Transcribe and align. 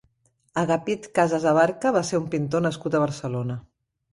Agapit 0.61 1.03
Casas 1.19 1.45
Abarca 1.53 1.91
va 1.99 2.03
ser 2.09 2.17
un 2.23 2.27
pintor 2.37 2.67
nascut 2.69 2.99
a 2.99 3.03
Barcelona. 3.05 3.63